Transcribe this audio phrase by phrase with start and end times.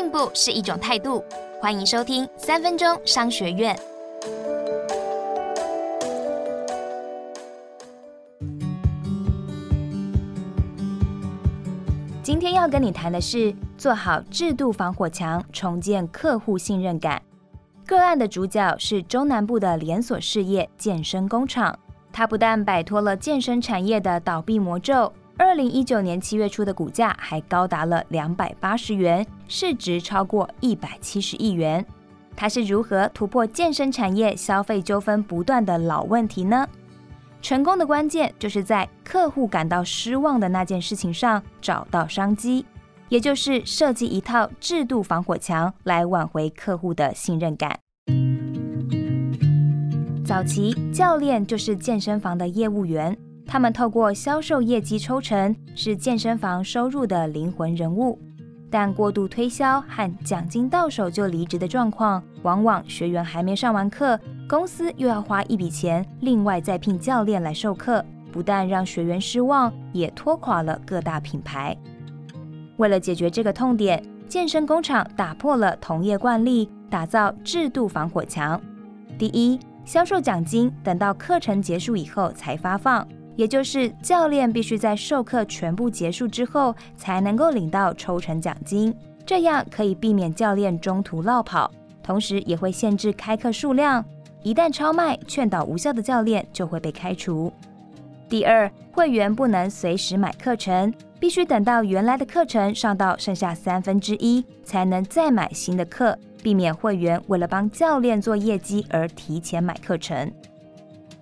[0.00, 1.22] 进步是一种态度。
[1.60, 3.78] 欢迎收听三分钟商学院。
[12.22, 17.20] 今天要跟你谈的是做好制度防火墙，重建客户信任感。
[17.84, 21.78] 个案的主角是中南部的连锁事业健身工厂，
[22.10, 25.12] 它不但摆脱了健身产业的倒闭魔咒。
[25.40, 31.82] 二零一九年七月初的股价还高达了两百八十元，市值超过一百七十亿元。
[32.36, 36.68] 它是如何突破健身产业消费纠纷不断的老问题呢？
[37.40, 42.66] 成功的关键就是在客户感到失望的那件事情上找到商机，
[43.08, 47.80] 也就是设计一套制度防火墙来挽回客户的信任感。
[50.22, 53.16] 早期教练就是健身房的业务员。
[53.50, 58.16] 他们透过销售业绩抽成，是健身房收入的灵魂人物。
[58.70, 64.16] 但过度推销和奖金到手就离职的状况，往往学员还没上完课，
[64.48, 71.76] 公司又要花一笔钱另外再聘教练来授课，不但让学员失望，也拖垮了各大品牌。
[72.76, 78.60] 为了解决这个痛点，健身工厂打破了同业惯例，打造制度防火墙。
[79.18, 83.04] 第一，销售奖金等到课程结束以后才发放。
[83.36, 91.70] 也就是教练必须在授课全部结束之后才能够领到抽成奖金，这样可以避免教练中途落跑，
[92.02, 94.04] 同时也会限制开课数量。
[94.42, 97.52] 一旦超卖、劝导无效的教练就会被开除。
[98.28, 110.32] 第二，会员不能随时买课程，必须等到原来的课程上到剩下三分之一才能再买新的课，避免会员为了帮教练做业绩而提前买课程。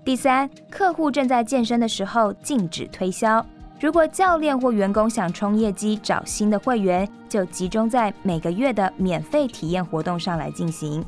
[0.09, 3.45] 第三，客户正在健身的时候禁止推销。
[3.79, 11.05] 如果教练或员工想冲业绩、找新的会员，就集中在每个月的免费体验活动上来进行。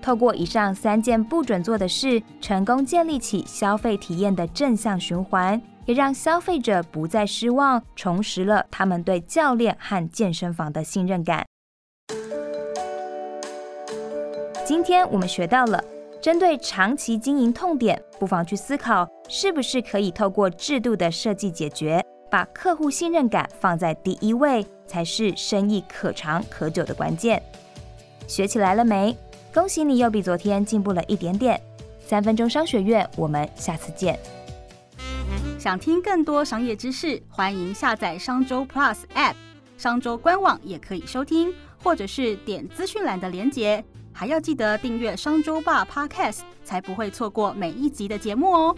[0.00, 11.44] 透过以上三件不准做的事，成功建立起消费体验的正向循环，也让消费者不再失望，重拾了他们对教练和健身房的信任感。
[14.64, 15.82] 今天我们学到了。
[16.24, 27.42] 针对长期经营痛点，不妨去思考是不是可以透过制度的设计解决，把客户信任感放在第一位，才是生意可长可久的关键。
[28.26, 29.14] 学起来了没？
[29.52, 31.60] 恭喜你又比昨天进步了一点点。
[32.06, 34.18] 三分钟商学院，我们下次见。
[35.58, 39.34] 想听更多商业知识，欢迎下载商周 Plus App，
[39.76, 41.52] 商周官网也可以收听，
[41.82, 43.84] 或者是点资讯栏的连结。
[44.12, 48.76] 还要记得订阅商周吧 Podcast，才不会错过每一集的节目哦。